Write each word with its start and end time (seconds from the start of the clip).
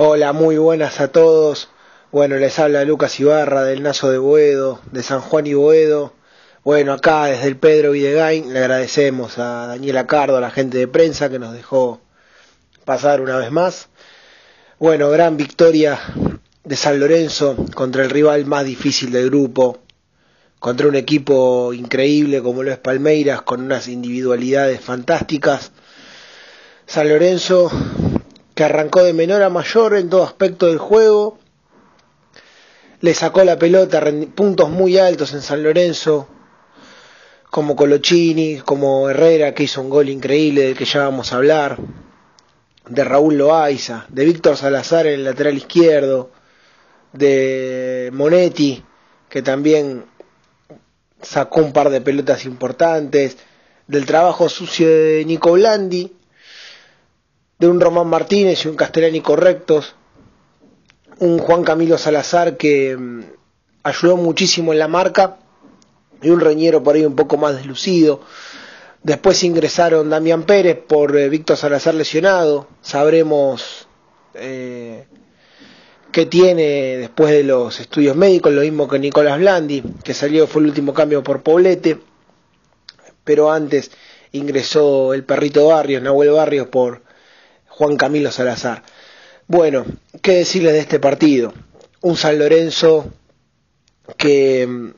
Hola, 0.00 0.32
muy 0.32 0.58
buenas 0.58 1.00
a 1.00 1.08
todos. 1.08 1.70
Bueno, 2.12 2.36
les 2.36 2.56
habla 2.60 2.84
Lucas 2.84 3.18
Ibarra 3.18 3.64
del 3.64 3.82
Nazo 3.82 4.08
de 4.12 4.18
Boedo, 4.18 4.80
de 4.92 5.02
San 5.02 5.20
Juan 5.20 5.48
y 5.48 5.54
Boedo. 5.54 6.12
Bueno, 6.62 6.92
acá 6.92 7.24
desde 7.24 7.48
el 7.48 7.56
Pedro 7.56 7.90
Videgain 7.90 8.52
le 8.52 8.60
agradecemos 8.60 9.38
a 9.38 9.66
Daniela 9.66 10.06
Cardo, 10.06 10.36
a 10.36 10.40
la 10.40 10.52
gente 10.52 10.78
de 10.78 10.86
prensa 10.86 11.28
que 11.28 11.40
nos 11.40 11.52
dejó 11.52 12.00
pasar 12.84 13.20
una 13.20 13.38
vez 13.38 13.50
más. 13.50 13.88
Bueno, 14.78 15.10
gran 15.10 15.36
victoria 15.36 15.98
de 16.62 16.76
San 16.76 17.00
Lorenzo 17.00 17.56
contra 17.74 18.04
el 18.04 18.10
rival 18.10 18.46
más 18.46 18.64
difícil 18.64 19.10
del 19.10 19.30
grupo, 19.30 19.78
contra 20.60 20.86
un 20.86 20.94
equipo 20.94 21.72
increíble 21.72 22.40
como 22.40 22.62
lo 22.62 22.70
es 22.70 22.78
Palmeiras, 22.78 23.42
con 23.42 23.62
unas 23.62 23.88
individualidades 23.88 24.80
fantásticas. 24.80 25.72
San 26.86 27.08
Lorenzo 27.08 27.68
que 28.58 28.64
arrancó 28.64 29.04
de 29.04 29.12
menor 29.12 29.40
a 29.44 29.50
mayor 29.50 29.94
en 29.94 30.10
todo 30.10 30.24
aspecto 30.24 30.66
del 30.66 30.78
juego, 30.78 31.38
le 33.00 33.14
sacó 33.14 33.44
la 33.44 33.56
pelota, 33.56 34.02
puntos 34.34 34.68
muy 34.68 34.98
altos 34.98 35.32
en 35.32 35.42
San 35.42 35.62
Lorenzo, 35.62 36.26
como 37.50 37.76
Colochini, 37.76 38.56
como 38.56 39.08
Herrera, 39.10 39.54
que 39.54 39.62
hizo 39.62 39.80
un 39.80 39.88
gol 39.88 40.08
increíble 40.08 40.62
del 40.62 40.76
que 40.76 40.86
ya 40.86 41.04
vamos 41.04 41.32
a 41.32 41.36
hablar, 41.36 41.78
de 42.88 43.04
Raúl 43.04 43.38
Loaiza, 43.38 44.06
de 44.08 44.24
Víctor 44.24 44.56
Salazar 44.56 45.06
en 45.06 45.20
el 45.20 45.24
lateral 45.24 45.56
izquierdo, 45.56 46.32
de 47.12 48.10
Monetti, 48.12 48.82
que 49.28 49.40
también 49.40 50.04
sacó 51.22 51.60
un 51.60 51.72
par 51.72 51.90
de 51.90 52.00
pelotas 52.00 52.44
importantes, 52.44 53.36
del 53.86 54.04
trabajo 54.04 54.48
sucio 54.48 54.88
de 54.88 55.24
Nico 55.24 55.52
Blandi, 55.52 56.17
de 57.58 57.68
un 57.68 57.80
Román 57.80 58.06
Martínez 58.06 58.64
y 58.64 58.68
un 58.68 58.76
Castellani 58.76 59.20
correctos, 59.20 59.94
un 61.18 61.38
Juan 61.38 61.64
Camilo 61.64 61.98
Salazar 61.98 62.56
que 62.56 62.96
mm, 62.96 63.20
ayudó 63.82 64.16
muchísimo 64.16 64.72
en 64.72 64.78
la 64.78 64.88
marca 64.88 65.38
y 66.22 66.30
un 66.30 66.40
Reñero 66.40 66.82
por 66.82 66.94
ahí 66.94 67.04
un 67.04 67.16
poco 67.16 67.36
más 67.36 67.56
deslucido. 67.56 68.20
Después 69.02 69.42
ingresaron 69.42 70.10
Damián 70.10 70.44
Pérez 70.44 70.78
por 70.86 71.16
eh, 71.16 71.28
Víctor 71.28 71.56
Salazar 71.56 71.94
lesionado. 71.94 72.68
Sabremos 72.80 73.88
eh, 74.34 75.06
qué 76.12 76.26
tiene 76.26 76.96
después 76.98 77.30
de 77.32 77.42
los 77.42 77.80
estudios 77.80 78.16
médicos, 78.16 78.52
lo 78.52 78.60
mismo 78.62 78.88
que 78.88 78.98
Nicolás 78.98 79.38
Blandi, 79.38 79.82
que 80.04 80.14
salió, 80.14 80.46
fue 80.46 80.62
el 80.62 80.68
último 80.68 80.94
cambio 80.94 81.22
por 81.22 81.42
Poblete. 81.42 81.98
Pero 83.24 83.50
antes 83.50 83.90
ingresó 84.32 85.12
el 85.14 85.24
perrito 85.24 85.66
Barrios, 85.68 86.02
Nahuel 86.02 86.30
Barrios, 86.30 86.68
por 86.68 87.02
Juan 87.78 87.96
Camilo 87.96 88.32
Salazar. 88.32 88.82
Bueno, 89.46 89.86
¿qué 90.20 90.32
decirles 90.38 90.72
de 90.72 90.80
este 90.80 90.98
partido? 90.98 91.54
Un 92.00 92.16
San 92.16 92.36
Lorenzo 92.36 93.06
que 94.16 94.66
mm, 94.66 94.90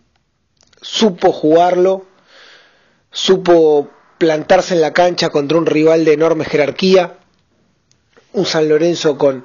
supo 0.81 1.31
jugarlo, 1.31 2.07
supo 3.13 3.91
plantarse 4.17 4.73
en 4.73 4.81
la 4.81 4.95
cancha 4.95 5.29
contra 5.29 5.59
un 5.59 5.67
rival 5.67 6.07
de 6.07 6.15
enorme 6.15 6.47
jerarquía, 6.47 7.19
un 8.33 8.47
San 8.47 8.67
Lorenzo 8.67 9.19
con, 9.19 9.45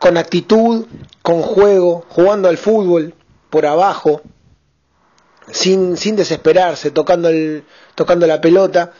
con 0.00 0.16
actitud, 0.16 0.84
con 1.22 1.42
juego, 1.42 2.04
jugando 2.08 2.48
al 2.48 2.58
fútbol 2.58 3.14
por 3.50 3.66
abajo, 3.66 4.20
sin, 5.52 5.96
sin 5.96 6.16
desesperarse, 6.16 6.90
tocando, 6.90 7.28
el, 7.28 7.62
tocando 7.94 8.26
la 8.26 8.40
pelota 8.40 8.94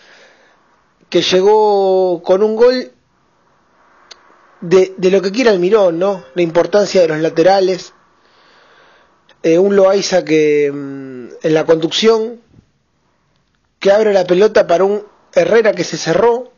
que 1.08 1.22
llegó 1.22 2.22
con 2.22 2.42
un 2.42 2.56
gol 2.56 2.92
de, 4.60 4.94
de 4.96 5.10
lo 5.10 5.22
que 5.22 5.32
quiera 5.32 5.50
el 5.52 5.58
Mirón, 5.60 5.98
¿no? 5.98 6.24
La 6.34 6.42
importancia 6.42 7.00
de 7.00 7.08
los 7.08 7.18
laterales. 7.18 7.94
Eh, 9.42 9.58
un 9.58 9.76
Loaiza 9.76 10.24
que 10.24 10.70
mm, 10.72 11.28
en 11.42 11.54
la 11.54 11.64
conducción 11.64 12.40
que 13.78 13.92
abre 13.92 14.12
la 14.12 14.26
pelota 14.26 14.66
para 14.66 14.84
un 14.84 15.04
Herrera 15.32 15.72
que 15.72 15.84
se 15.84 15.96
cerró. 15.96 16.52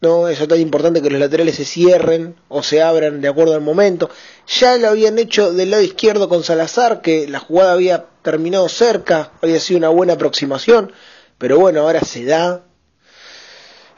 No, 0.00 0.28
eso 0.28 0.42
es 0.42 0.48
tan 0.48 0.60
importante 0.60 1.00
que 1.00 1.10
los 1.10 1.18
laterales 1.18 1.56
se 1.56 1.64
cierren 1.64 2.36
o 2.48 2.62
se 2.62 2.82
abran 2.82 3.20
de 3.22 3.28
acuerdo 3.28 3.54
al 3.54 3.62
momento. 3.62 4.10
Ya 4.46 4.76
lo 4.76 4.88
habían 4.90 5.18
hecho 5.18 5.52
del 5.52 5.70
lado 5.70 5.82
izquierdo 5.82 6.28
con 6.28 6.44
Salazar, 6.44 7.00
que 7.00 7.26
la 7.26 7.40
jugada 7.40 7.72
había 7.72 8.04
terminado 8.22 8.68
cerca, 8.68 9.32
había 9.42 9.58
sido 9.58 9.78
una 9.78 9.88
buena 9.88 10.12
aproximación, 10.12 10.92
pero 11.38 11.58
bueno, 11.58 11.80
ahora 11.80 12.02
se 12.02 12.24
da 12.24 12.65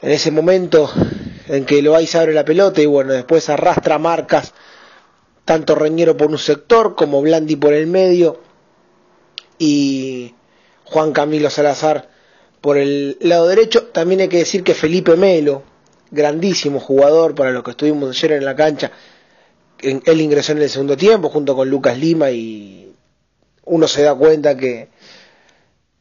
en 0.01 0.11
ese 0.11 0.31
momento 0.31 0.91
en 1.47 1.65
que 1.65 1.81
Loaiza 1.81 2.21
abre 2.21 2.33
la 2.33 2.45
pelota 2.45 2.81
y 2.81 2.85
bueno, 2.85 3.13
después 3.13 3.49
arrastra 3.49 3.97
marcas, 3.97 4.53
tanto 5.45 5.75
Reñero 5.75 6.15
por 6.15 6.29
un 6.29 6.37
sector 6.37 6.95
como 6.95 7.21
Blandi 7.21 7.55
por 7.55 7.73
el 7.73 7.87
medio 7.87 8.39
y 9.57 10.33
Juan 10.85 11.11
Camilo 11.11 11.49
Salazar 11.49 12.09
por 12.61 12.77
el 12.77 13.17
lado 13.21 13.47
derecho. 13.47 13.87
También 13.87 14.21
hay 14.21 14.27
que 14.27 14.37
decir 14.37 14.63
que 14.63 14.73
Felipe 14.73 15.15
Melo, 15.15 15.63
grandísimo 16.11 16.79
jugador 16.79 17.35
para 17.35 17.51
los 17.51 17.63
que 17.63 17.71
estuvimos 17.71 18.09
ayer 18.09 18.33
en 18.33 18.45
la 18.45 18.55
cancha, 18.55 18.91
él 19.81 20.21
ingresó 20.21 20.51
en 20.51 20.61
el 20.61 20.69
segundo 20.69 20.97
tiempo 20.97 21.29
junto 21.29 21.55
con 21.55 21.69
Lucas 21.69 21.97
Lima 21.97 22.31
y 22.31 22.93
uno 23.65 23.87
se 23.87 24.03
da 24.03 24.13
cuenta 24.13 24.55
que 24.55 24.89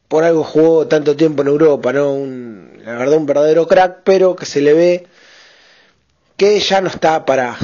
por 0.08 0.24
algo 0.24 0.42
jugó 0.42 0.86
tanto 0.86 1.16
tiempo 1.16 1.42
en 1.42 1.48
Europa, 1.48 1.92
¿no? 1.92 2.12
Un, 2.12 2.67
la 2.84 2.96
verdad 2.96 3.18
un 3.18 3.26
verdadero 3.26 3.66
crack, 3.66 4.00
pero 4.04 4.36
que 4.36 4.46
se 4.46 4.60
le 4.60 4.74
ve 4.74 5.06
que 6.36 6.58
ya 6.60 6.80
no 6.80 6.88
está 6.88 7.24
para, 7.24 7.56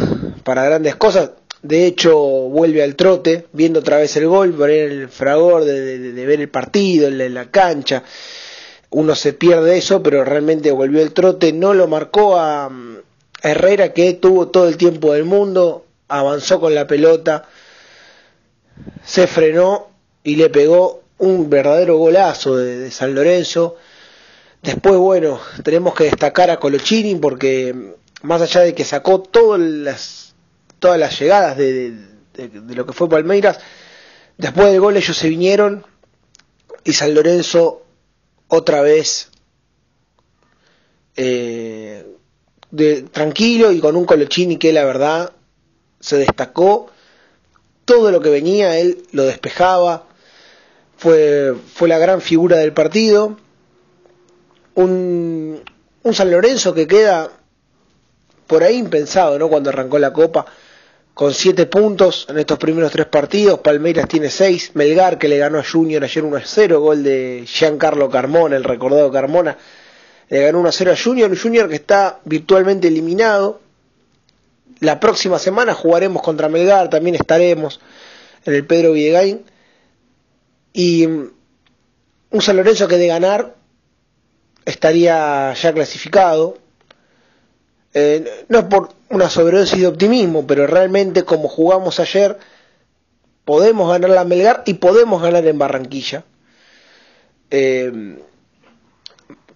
para 0.43 0.65
grandes 0.65 0.97
cosas. 0.97 1.31
De 1.63 1.87
hecho, 1.87 2.19
vuelve 2.19 2.83
al 2.83 2.95
trote, 2.95 3.47
viendo 3.53 3.81
otra 3.81 3.97
vez 3.97 4.17
el 4.17 4.27
gol, 4.27 4.53
por 4.53 4.71
el 4.71 5.09
fragor 5.09 5.65
de, 5.65 6.13
ver 6.27 6.41
el 6.41 6.49
partido, 6.51 7.09
en 7.09 7.35
la, 7.35 7.51
cancha. 7.51 8.03
Uno 8.91 9.15
se 9.15 9.33
pierde 9.33 9.79
eso, 9.79 10.03
pero 10.03 10.25
realmente 10.25 10.71
volvió 10.73 11.01
el 11.01 11.15
trote. 11.15 11.53
No 11.53 11.73
lo 11.73 11.89
marcó 11.89 12.37
a, 12.37 12.67
a 12.67 12.71
Herrera, 13.43 13.95
que 13.95 14.13
tuvo 14.15 14.49
todo 14.49 14.69
el 14.69 14.77
tiempo 14.77 15.15
del 15.15 15.25
mundo, 15.25 15.87
avanzó 16.09 16.61
con 16.61 16.75
la 16.75 16.87
pelota, 16.87 17.49
se 19.05 19.27
frenó 19.27 19.89
y 20.23 20.37
le 20.37 20.51
pegó 20.51 21.03
un 21.19 21.49
verdadero 21.49 21.97
golazo 21.97 22.57
de, 22.57 22.91
San 22.91 23.15
Lorenzo. 23.15 23.77
Después, 24.65 24.97
bueno, 24.97 25.39
tenemos 25.63 25.95
que 25.95 26.05
destacar 26.05 26.51
a 26.51 26.59
Colochini 26.59 27.17
porque 27.17 27.93
más 28.23 28.41
allá 28.41 28.63
de 28.63 28.75
que 28.75 28.83
sacó 28.87 29.21
todas 29.21 29.61
las, 29.61 31.19
llegadas 31.21 31.59
de, 31.59 31.95
lo 32.71 32.87
que 32.87 32.95
fue 32.95 33.11
Palmeiras, 33.11 33.59
después 34.39 34.73
del 34.73 34.81
gol 34.81 34.97
ellos 34.97 35.15
se 35.19 35.29
vinieron 35.29 35.85
y 36.83 36.95
San 36.95 37.13
Lorenzo 37.13 37.83
otra 38.49 38.81
vez 38.81 39.29
eh, 41.17 42.07
de, 42.71 43.03
tranquilo 43.03 43.71
y 43.71 43.81
con 43.81 43.97
un 43.97 44.07
Colochini 44.07 44.57
que 44.57 44.73
la 44.73 44.87
verdad 44.87 45.35
se 46.01 46.17
destacó. 46.17 46.91
Todo 47.85 48.11
lo 48.11 48.23
que 48.23 48.31
venía, 48.31 48.79
él 48.79 49.03
lo 49.13 49.25
despejaba, 49.25 50.07
fue, 50.97 51.55
fue 51.75 51.87
la 51.87 51.99
gran 51.99 52.23
figura 52.23 52.57
del 52.57 52.73
partido. 52.73 53.44
Un, 54.75 55.63
San 56.13 56.31
Lorenzo 56.31 56.75
que 56.75 56.87
queda 56.87 57.31
por 58.47 58.63
ahí 58.63 58.77
impensado, 58.77 59.39
¿no? 59.39 59.49
Cuando 59.49 59.71
arrancó 59.71 59.99
la 59.99 60.13
Copa, 60.13 60.45
con 61.15 61.33
siete 61.33 61.67
puntos 61.67 62.27
en 62.29 62.39
estos 62.39 62.59
primeros 62.59 62.91
tres 62.91 63.07
partidos. 63.07 63.61
Palmeiras 63.61 64.09
tiene 64.09 64.31
seis. 64.31 64.73
Melgar, 64.75 65.19
que 65.19 65.29
le 65.29 65.39
ganó 65.39 65.59
a 65.59 65.65
Junior 65.65 66.03
ayer 66.03 66.25
1 66.25 66.37
a 66.37 66.43
0, 66.45 66.81
gol 66.81 67.03
de 67.05 67.45
Giancarlo 67.47 68.11
Carmona, 68.11 68.57
el 68.57 68.65
recordado 68.65 69.11
Carmona. 69.11 69.57
Le 70.29 70.41
ganó 70.41 70.61
1 70.61 70.69
a 70.69 70.73
0 70.73 70.93
a 70.93 70.97
Junior. 70.97 71.31
Un 71.31 71.37
Junior 71.37 71.69
que 71.69 71.77
está 71.77 72.21
virtualmente 72.25 72.89
eliminado. 72.89 73.61
La 74.81 74.99
próxima 74.99 75.39
semana 75.39 75.73
jugaremos 75.73 76.21
contra 76.21 76.49
Melgar, 76.49 76.91
también 76.91 77.15
estaremos 77.15 77.81
en 78.45 78.55
el 78.55 78.67
Pedro 78.67 78.93
Villegain. 78.93 79.45
Y 80.73 81.07
un 81.07 82.43
San 82.43 82.57
Lorenzo 82.57 82.89
que 82.89 82.99
de 82.99 83.07
ganar 83.07 83.55
estaría 84.65 85.53
ya 85.55 85.73
clasificado. 85.73 86.59
Eh, 87.93 88.45
no 88.49 88.59
es 88.59 88.65
por 88.65 88.91
una 89.11 89.31
sobredosis 89.31 89.81
de 89.81 89.87
optimismo, 89.87 90.47
pero 90.47 90.67
realmente 90.67 91.25
como 91.25 91.49
jugamos 91.49 92.01
ayer, 92.01 92.39
podemos 93.45 93.89
ganar 93.89 94.11
la 94.11 94.25
Melgar 94.25 94.63
y 94.67 94.75
podemos 94.75 95.23
ganar 95.23 95.47
en 95.47 95.59
Barranquilla. 95.59 96.25
Eh, 97.51 98.19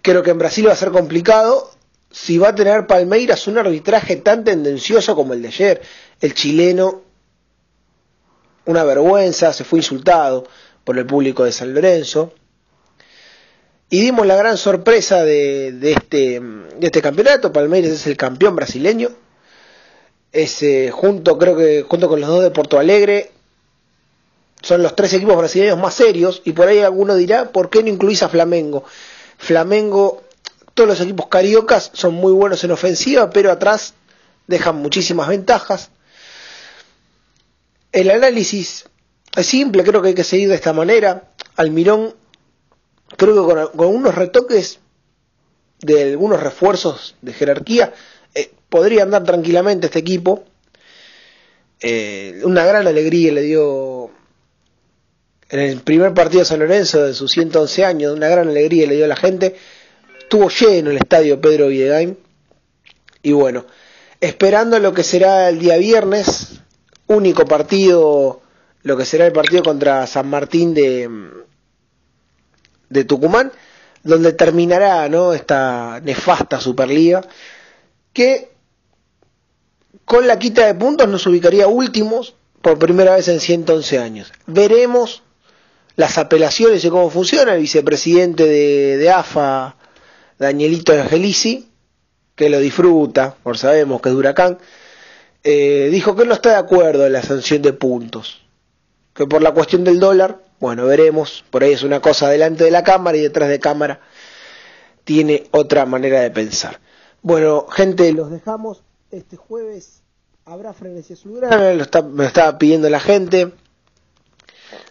creo 0.01 0.23
que 0.23 0.31
en 0.31 0.37
Brasil 0.37 0.67
va 0.67 0.73
a 0.73 0.77
ser 0.77 0.91
complicado 0.91 1.71
si 2.11 2.37
va 2.37 2.49
a 2.49 2.55
tener 2.55 2.87
Palmeiras 2.87 3.47
un 3.47 3.57
arbitraje 3.57 4.15
tan 4.17 4.43
tendencioso 4.43 5.15
como 5.15 5.33
el 5.33 5.41
de 5.41 5.47
ayer. 5.49 5.81
El 6.21 6.33
chileno, 6.33 7.01
una 8.65 8.83
vergüenza, 8.83 9.53
se 9.53 9.63
fue 9.63 9.79
insultado 9.79 10.47
por 10.83 10.97
el 10.97 11.05
público 11.05 11.43
de 11.43 11.51
San 11.51 11.73
Lorenzo. 11.73 12.33
Y 13.89 14.01
dimos 14.01 14.27
la 14.27 14.35
gran 14.35 14.57
sorpresa 14.57 15.23
de, 15.23 15.69
este, 15.91 16.39
de 16.39 16.85
este 16.85 17.01
campeonato. 17.01 17.51
Palmeiras 17.51 17.91
es 17.91 18.07
el 18.07 18.17
campeón 18.17 18.55
brasileño. 18.55 19.09
es 20.31 20.61
eh, 20.61 20.91
junto, 20.91 21.37
creo 21.37 21.57
que 21.57 21.83
junto 21.87 22.07
con 22.07 22.21
los 22.21 22.29
dos 22.29 22.43
de 22.43 22.51
Porto 22.51 22.77
Alegre, 22.77 23.31
son 24.61 24.83
los 24.83 24.95
tres 24.95 25.13
equipos 25.13 25.37
brasileños 25.37 25.77
más 25.77 25.93
serios 25.93 26.41
y 26.43 26.51
por 26.51 26.67
ahí 26.67 26.79
alguno 26.79 27.15
dirá, 27.15 27.51
¿por 27.51 27.69
qué 27.69 27.81
no 27.81 27.89
incluís 27.89 28.21
a 28.23 28.29
Flamengo? 28.29 28.83
Flamengo, 29.37 30.23
todos 30.73 30.89
los 30.89 31.01
equipos 31.01 31.27
cariocas 31.27 31.91
son 31.93 32.13
muy 32.13 32.33
buenos 32.33 32.63
en 32.63 32.71
ofensiva, 32.71 33.29
pero 33.29 33.51
atrás 33.51 33.93
dejan 34.47 34.75
muchísimas 34.75 35.29
ventajas. 35.29 35.89
El 37.91 38.11
análisis 38.11 38.85
es 39.35 39.45
simple, 39.47 39.83
creo 39.83 40.01
que 40.01 40.09
hay 40.09 40.13
que 40.13 40.23
seguir 40.23 40.49
de 40.49 40.55
esta 40.55 40.73
manera. 40.73 41.31
Almirón, 41.55 42.13
creo 43.17 43.47
que 43.47 43.77
con, 43.77 43.87
unos 43.87 44.15
retoques 44.15 44.79
de 45.81 46.11
algunos 46.11 46.41
refuerzos 46.41 47.15
de 47.21 47.33
jerarquía, 47.33 47.93
eh, 48.33 48.51
podría 48.69 49.03
andar 49.03 49.23
tranquilamente 49.23 49.87
este 49.87 49.99
equipo. 49.99 50.43
Eh, 51.81 52.41
una 52.43 52.65
gran 52.65 52.87
alegría 52.87 53.31
le 53.31 53.41
dio 53.43 54.11
en 55.49 55.59
el 55.59 55.81
primer 55.81 56.13
partido 56.13 56.39
de 56.41 56.45
San 56.45 56.59
Lorenzo 56.59 57.05
de 57.05 57.13
sus 57.13 57.31
111 57.31 57.85
años, 57.85 58.13
una 58.13 58.27
gran 58.27 58.49
alegría 58.49 58.87
le 58.87 58.95
dio 58.95 59.05
a 59.05 59.09
la 59.09 59.15
gente. 59.15 59.55
Estuvo 60.19 60.49
lleno 60.49 60.91
el 60.91 60.97
estadio 60.97 61.41
Pedro 61.41 61.67
Villegain. 61.69 62.17
Y 63.23 63.31
bueno, 63.31 63.65
esperando 64.21 64.77
lo 64.79 64.93
que 64.93 65.03
será 65.03 65.49
el 65.49 65.59
día 65.59 65.77
viernes, 65.77 66.59
único 67.07 67.45
partido, 67.45 68.41
lo 68.83 68.97
que 68.97 69.05
será 69.05 69.25
el 69.25 69.33
partido 69.33 69.63
contra 69.63 70.05
San 70.05 70.29
Martín 70.29 70.73
de, 70.73 71.09
de 72.89 73.03
Tucumán, 73.03 73.51
donde 74.03 74.33
terminará 74.33 75.09
esta 75.35 75.99
nefasta 76.03 76.59
Superliga, 76.59 77.21
que 78.13 78.51
con 80.05 80.27
la 80.27 80.39
quita 80.39 80.65
de 80.65 80.73
puntos 80.73 81.07
nos 81.07 81.25
ubicaría 81.27 81.67
últimos 81.67 82.35
por 82.61 82.79
primera 82.79 83.15
vez 83.15 83.27
en 83.27 83.39
111 83.39 83.99
años. 83.99 84.33
Veremos 84.47 85.23
las 85.95 86.17
apelaciones 86.17 86.83
y 86.83 86.89
cómo 86.89 87.09
funciona. 87.09 87.53
El 87.53 87.61
vicepresidente 87.61 88.45
de, 88.45 89.09
AFA, 89.11 89.75
Danielito 90.37 90.93
Angelici, 90.93 91.69
que 92.35 92.49
lo 92.49 92.59
disfruta, 92.59 93.35
por 93.43 93.57
sabemos 93.57 94.01
que 94.01 94.09
es 94.09 94.15
huracán, 94.15 94.57
eh, 95.43 95.89
dijo 95.91 96.15
que 96.15 96.25
no 96.25 96.33
está 96.33 96.49
de 96.49 96.55
acuerdo 96.55 97.05
en 97.05 97.13
la 97.13 97.21
sanción 97.21 97.61
de 97.61 97.73
puntos. 97.73 98.41
Que 99.13 99.25
por 99.25 99.41
la 99.41 99.51
cuestión 99.51 99.83
del 99.83 99.99
dólar, 99.99 100.39
bueno, 100.59 100.85
veremos, 100.85 101.43
por 101.49 101.63
ahí 101.63 101.73
es 101.73 101.83
una 101.83 102.01
cosa 102.01 102.29
delante 102.29 102.63
de 102.63 102.71
la 102.71 102.83
cámara 102.83 103.17
y 103.17 103.21
detrás 103.21 103.49
de 103.49 103.59
cámara 103.59 104.01
tiene 105.03 105.47
otra 105.51 105.85
manera 105.85 106.19
de 106.21 106.31
pensar. 106.31 106.79
Bueno, 107.21 107.65
gente, 107.67 108.11
los 108.13 108.29
dejamos. 108.29 108.83
Este 109.11 109.37
jueves 109.37 110.03
habrá 110.45 110.73
frenesí 110.73 111.13
azulgrana, 111.13 111.73
lo 111.73 111.83
está, 111.83 112.01
me 112.01 112.25
estaba 112.25 112.57
pidiendo 112.57 112.89
la 112.89 112.99
gente. 112.99 113.51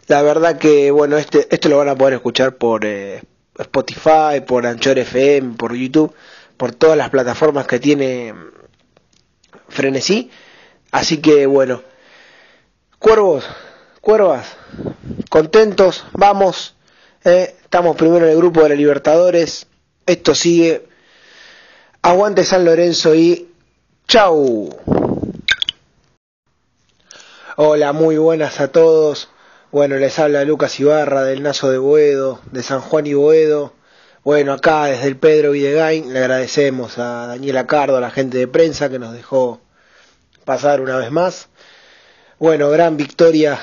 La 0.07 0.23
verdad 0.23 0.59
que, 0.59 0.91
bueno, 0.91 1.19
este, 1.19 1.47
esto 1.51 1.69
lo 1.69 1.79
van 1.79 1.89
a 1.89 1.95
poder 1.95 2.15
escuchar 2.15 2.57
por 2.57 2.85
eh, 2.85 3.23
Spotify, 3.59 4.41
por 4.47 4.67
Anchor 4.67 4.99
FM, 4.99 5.57
por 5.57 5.75
YouTube, 5.75 6.15
por 6.57 6.73
todas 6.73 6.97
las 6.97 7.11
plataformas 7.11 7.67
que 7.67 7.79
tiene 7.79 8.35
Frenesí. 9.69 10.31
Así 10.91 11.19
que, 11.19 11.47
bueno, 11.47 11.83
cuervos, 12.99 13.45
cuervas, 14.01 14.57
contentos, 15.29 16.05
vamos. 16.13 16.75
Eh, 17.25 17.55
estamos 17.63 17.97
primero 17.97 18.27
en 18.27 18.33
el 18.33 18.39
grupo 18.39 18.63
de 18.63 18.71
la 18.71 18.75
Libertadores. 18.75 19.67
Esto 20.07 20.35
sigue. 20.35 20.87
Aguante 22.03 22.45
San 22.45 22.65
Lorenzo 22.65 23.15
y 23.15 23.49
chau. 24.07 24.71
Hola, 27.57 27.93
muy 27.93 28.17
buenas 28.19 28.61
a 28.61 28.69
todos. 28.69 29.29
Bueno, 29.71 29.97
les 29.97 30.19
habla 30.19 30.45
Lucas 30.45 30.79
Ibarra 30.81 31.25
del 31.25 31.43
Nazo 31.43 31.71
de 31.71 31.79
Boedo, 31.79 32.41
de 32.53 32.63
San 32.63 32.81
Juan 32.81 33.07
y 33.07 33.15
Boedo. 33.15 33.75
Bueno, 34.25 34.53
acá 34.53 34.87
desde 34.87 35.09
el 35.09 35.17
Pedro 35.17 35.53
Videgain 35.53 36.13
le 36.13 36.21
agradecemos 36.21 36.99
a 36.99 37.27
Daniela 37.27 37.67
Cardo, 37.67 37.97
a 37.97 38.01
la 38.01 38.11
gente 38.11 38.39
de 38.39 38.49
prensa 38.49 38.89
que 38.89 38.99
nos 38.99 39.13
dejó 39.13 39.61
pasar 40.45 40.81
una 40.81 40.97
vez 40.97 41.11
más. 41.11 41.49
Bueno, 42.39 42.71
gran 42.71 42.97
victoria 42.97 43.59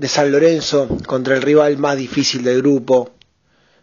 de 0.00 0.08
San 0.08 0.32
Lorenzo 0.32 0.88
contra 1.06 1.34
el 1.36 1.42
rival 1.42 1.76
más 1.76 1.94
difícil 1.94 2.42
del 2.42 2.62
grupo, 2.62 3.10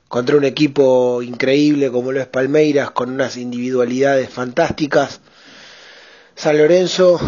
contra 0.08 0.36
un 0.36 0.46
equipo 0.46 1.22
increíble 1.22 1.92
como 1.92 2.12
lo 2.12 2.20
es 2.20 2.26
Palmeiras, 2.26 2.90
con 2.90 3.12
unas 3.12 3.38
individualidades 3.38 4.28
fantásticas. 4.28 5.22
San 6.34 6.58
Lorenzo 6.58 7.20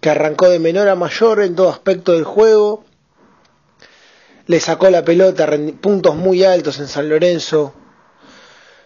que 0.00 0.10
arrancó 0.10 0.48
de 0.48 0.60
menor 0.60 0.88
a 0.88 0.94
mayor 0.94 1.40
en 1.40 1.56
todo 1.56 1.70
aspecto 1.70 2.12
del 2.12 2.22
juego, 2.22 2.84
le 4.46 4.60
sacó 4.60 4.90
la 4.90 5.04
pelota, 5.04 5.50
puntos 5.80 6.14
muy 6.14 6.44
altos 6.44 6.78
en 6.78 6.86
San 6.86 7.08
Lorenzo, 7.08 7.74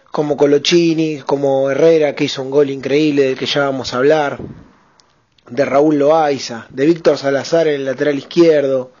como 0.09 0.37
Colochini, 0.37 1.19
como 1.19 1.69
Herrera, 1.69 2.15
que 2.15 2.23
hizo 2.23 2.41
un 2.41 2.49
gol 2.49 2.71
increíble 2.71 3.25
del 3.25 3.37
que 3.37 3.45
ya 3.45 3.61
vamos 3.61 3.93
a 3.93 3.97
hablar, 3.97 4.39
de 5.47 5.65
Raúl 5.65 5.99
Loaiza, 5.99 6.65
de 6.69 6.87
Víctor 6.87 7.19
Salazar 7.19 7.67
en 7.67 7.75
el 7.75 7.85
lateral 7.85 8.17
izquierdo, 8.17 8.91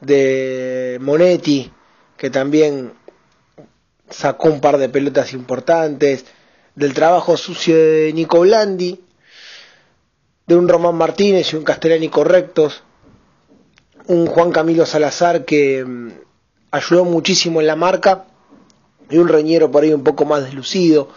de 0.00 0.98
Monetti, 1.00 1.70
que 2.16 2.30
también 2.30 2.92
sacó 4.10 4.48
un 4.48 4.60
par 4.60 4.78
de 4.78 4.88
pelotas 4.88 5.32
importantes, 5.32 6.24
del 6.74 6.92
trabajo 6.94 7.36
sucio 7.36 7.74
de 7.76 8.12
Nico 8.12 8.40
Blandi, 8.40 9.00
de 10.46 10.56
un 10.56 10.68
Román 10.68 10.94
Martínez 10.94 11.52
y 11.52 11.56
un 11.56 11.64
Castellani 11.64 12.08
correctos, 12.08 12.82
un 14.06 14.26
Juan 14.26 14.52
Camilo 14.52 14.86
Salazar 14.86 15.44
que 15.44 15.84
mm, 15.84 16.08
ayudó 16.70 17.04
muchísimo 17.04 17.60
en 17.60 17.66
la 17.66 17.76
marca 17.76 18.26
y 19.10 19.18
un 19.18 19.28
Reñero 19.28 19.70
por 19.70 19.82
ahí 19.82 19.92
un 19.92 20.04
poco 20.04 20.24
más 20.24 20.44
deslucido. 20.44 21.08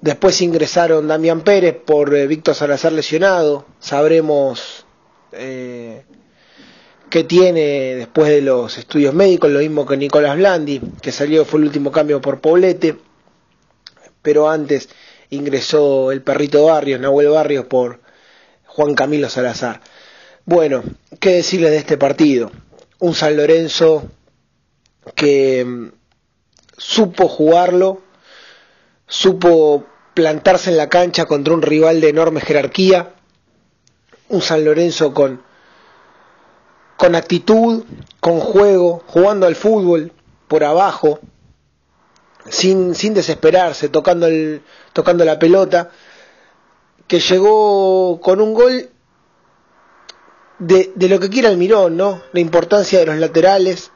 Después 0.00 0.40
ingresaron 0.40 1.08
Damián 1.08 1.40
Pérez 1.42 1.76
por 1.84 2.14
eh, 2.14 2.26
Víctor 2.26 2.54
Salazar 2.54 2.92
lesionado. 2.92 3.66
Sabremos 3.80 4.86
eh, 5.32 6.04
qué 7.10 7.24
tiene 7.24 7.94
después 7.94 8.28
de 8.28 8.42
los 8.42 8.78
estudios 8.78 9.14
médicos, 9.14 9.50
lo 9.50 9.60
mismo 9.60 9.86
que 9.86 9.96
Nicolás 9.96 10.36
Blandi, 10.36 10.80
que 11.00 11.12
salió, 11.12 11.44
fue 11.44 11.60
el 11.60 11.66
último 11.66 11.92
cambio 11.92 12.20
por 12.20 12.40
Poblete. 12.40 12.96
Pero 14.22 14.48
antes 14.48 14.88
ingresó 15.30 16.12
el 16.12 16.22
perrito 16.22 16.64
Barrios, 16.66 17.00
Nahuel 17.00 17.28
Barrios, 17.28 17.66
por 17.66 18.00
Juan 18.66 18.94
Camilo 18.94 19.28
Salazar. 19.28 19.80
Bueno, 20.44 20.82
¿qué 21.20 21.30
decirles 21.30 21.70
de 21.70 21.78
este 21.78 21.96
partido? 21.96 22.50
Un 22.98 23.14
San 23.14 23.36
Lorenzo 23.36 24.04
que 25.14 25.64
mm, 25.64 25.88
supo 26.76 27.28
jugarlo, 27.28 28.02
supo 29.06 29.86
plantarse 30.14 30.70
en 30.70 30.76
la 30.76 30.88
cancha 30.88 31.26
contra 31.26 31.54
un 31.54 31.62
rival 31.62 32.00
de 32.00 32.08
enorme 32.08 32.40
jerarquía, 32.40 33.14
un 34.28 34.42
San 34.42 34.64
Lorenzo 34.64 35.12
con, 35.14 35.42
con 36.96 37.14
actitud, 37.14 37.84
con 38.20 38.40
juego, 38.40 39.02
jugando 39.06 39.46
al 39.46 39.54
fútbol 39.56 40.12
por 40.48 40.64
abajo, 40.64 41.18
sin, 42.48 42.94
sin 42.94 43.14
desesperarse, 43.14 43.88
tocando, 43.88 44.26
el, 44.26 44.62
tocando 44.92 45.24
la 45.24 45.38
pelota, 45.38 45.90
que 47.06 47.20
llegó 47.20 48.20
con 48.20 48.40
un 48.40 48.54
gol 48.54 48.90
de, 50.58 50.92
de 50.94 51.08
lo 51.08 51.20
que 51.20 51.28
quiera 51.30 51.48
el 51.50 51.56
Mirón, 51.58 51.96
¿no? 51.96 52.22
La 52.32 52.40
importancia 52.40 52.98
de 52.98 53.06
los 53.06 53.16
laterales. 53.16 53.90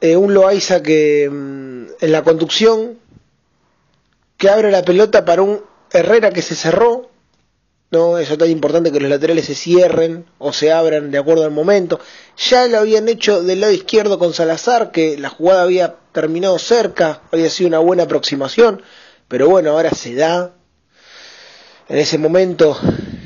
Eh, 0.00 0.16
un 0.16 0.34
Loaiza 0.34 0.82
que 0.82 1.28
mm, 1.30 1.86
en 2.00 2.12
la 2.12 2.22
conducción 2.22 2.98
que 4.36 4.50
abre 4.50 4.70
la 4.70 4.84
pelota 4.84 5.24
para 5.24 5.42
un 5.42 5.62
Herrera 5.90 6.30
que 6.30 6.42
se 6.42 6.54
cerró. 6.54 7.05
No, 7.90 8.18
eso 8.18 8.32
es 8.32 8.38
tan 8.38 8.50
importante 8.50 8.90
que 8.90 8.98
los 8.98 9.08
laterales 9.08 9.44
se 9.44 9.54
cierren 9.54 10.26
o 10.38 10.52
se 10.52 10.72
abran 10.72 11.12
de 11.12 11.18
acuerdo 11.18 11.44
al 11.44 11.52
momento. 11.52 12.00
Ya 12.36 12.66
lo 12.66 12.78
habían 12.78 13.08
hecho 13.08 13.42
del 13.42 13.60
lado 13.60 13.72
izquierdo 13.72 14.18
con 14.18 14.32
Salazar, 14.32 14.90
que 14.90 15.16
la 15.16 15.28
jugada 15.28 15.62
había 15.62 15.94
terminado 16.12 16.58
cerca, 16.58 17.22
había 17.30 17.48
sido 17.48 17.68
una 17.68 17.78
buena 17.78 18.02
aproximación, 18.02 18.82
pero 19.28 19.48
bueno, 19.48 19.70
ahora 19.70 19.90
se 19.92 20.14
da. 20.14 20.52
En 21.88 21.98
ese 21.98 22.18
momento 22.18 22.76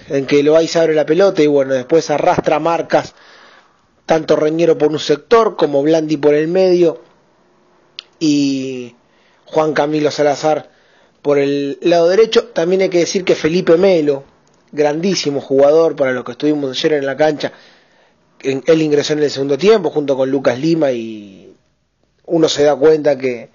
en 0.08 0.26
que 0.26 0.42
Loaiza 0.42 0.82
abre 0.82 0.94
la 0.94 1.06
pelota 1.06 1.42
y 1.42 1.46
bueno, 1.46 1.72
después 1.72 2.10
arrastra 2.10 2.58
marcas, 2.58 3.14
tanto 4.04 4.36
Reñero 4.36 4.76
por 4.76 4.90
un 4.90 4.98
sector 4.98 5.56
como 5.56 5.82
Blandi 5.82 6.18
por 6.18 6.34
el 6.34 6.48
medio 6.48 7.00
y 8.18 8.94
Juan 9.46 9.72
Camilo 9.72 10.10
Salazar 10.10 10.68
por 11.22 11.38
el 11.38 11.78
lado 11.80 12.08
derecho. 12.08 12.48
También 12.48 12.82
hay 12.82 12.88
que 12.90 12.98
decir 12.98 13.24
que 13.24 13.34
Felipe 13.34 13.78
Melo, 13.78 14.24
grandísimo 14.72 15.40
jugador 15.40 15.96
para 15.96 16.12
los 16.12 16.24
que 16.24 16.32
estuvimos 16.32 16.70
ayer 16.70 16.94
en 16.94 17.06
la 17.06 17.16
cancha, 17.16 17.52
él 18.42 18.82
ingresó 18.82 19.12
en 19.12 19.22
el 19.22 19.30
segundo 19.30 19.58
tiempo 19.58 19.90
junto 19.90 20.16
con 20.16 20.30
Lucas 20.30 20.58
Lima 20.58 20.92
y 20.92 21.52
uno 22.26 22.48
se 22.48 22.64
da 22.64 22.76
cuenta 22.76 23.18
que 23.18 23.50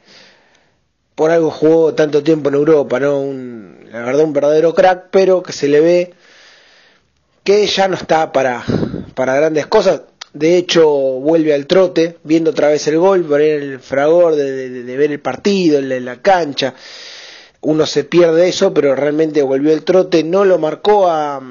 por 1.15 1.31
algo 1.31 1.49
jugó 1.49 1.93
tanto 1.93 2.21
tiempo 2.21 2.49
en 2.49 2.55
Europa, 2.55 2.99
¿no? 2.99 3.21
Un, 3.21 3.87
la 3.91 4.01
verdad 4.01 4.25
un 4.25 4.33
verdadero 4.33 4.75
crack, 4.75 5.05
pero 5.11 5.41
que 5.41 5.53
se 5.53 5.67
le 5.67 5.79
ve 5.79 6.13
que 7.43 7.65
ya 7.67 7.87
no 7.87 7.95
está 7.95 8.31
para, 8.31 8.63
para 9.15 9.35
grandes 9.35 9.67
cosas. 9.67 10.01
De 10.33 10.57
hecho, 10.57 10.89
vuelve 10.89 11.53
al 11.53 11.65
trote, 11.65 12.17
viendo 12.23 12.51
otra 12.51 12.67
vez 12.67 12.85
el 12.87 12.97
gol, 12.97 13.23
por 13.23 13.39
el 13.39 13.79
fragor 13.79 14.35
de, 14.35 14.97
ver 14.97 15.11
el 15.11 15.21
partido 15.21 15.79
en 15.79 16.03
la, 16.03 16.17
cancha. 16.17 16.73
Uno 17.67 17.87
se 17.87 18.03
pierde 18.03 18.47
eso, 18.47 18.75
pero 18.75 18.95
realmente 18.95 19.41
volvió 19.41 19.73
el 19.73 19.83
trote. 19.83 20.23
No 20.23 20.45
lo 20.45 20.59
marcó 20.59 21.09
a, 21.09 21.41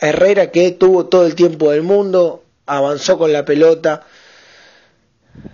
Herrera, 0.00 0.50
que 0.50 0.70
tuvo 0.72 1.06
todo 1.06 1.26
el 1.26 1.34
tiempo 1.34 1.70
del 1.70 1.82
mundo, 1.82 2.42
avanzó 2.64 3.18
con 3.18 3.34
la 3.34 3.44
pelota, 3.44 4.06